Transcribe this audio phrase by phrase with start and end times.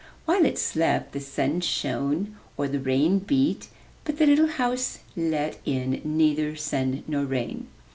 [0.25, 3.67] While it slept the sun shone or the rain beat,
[4.03, 7.67] but the little house let in neither sun nor rain.